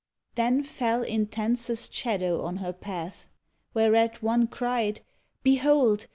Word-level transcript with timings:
Then 0.33 0.63
fell 0.63 1.03
intensest 1.03 1.93
shadow 1.93 2.41
on 2.41 2.55
her 2.57 2.73
path. 2.73 3.29
Whereat 3.75 4.23
one 4.23 4.47
cried, 4.47 5.01
"Behold 5.43 6.07